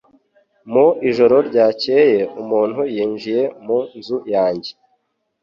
[0.71, 4.71] Mu ijoro ryakeye umuntu yinjiye mu nzu yanjye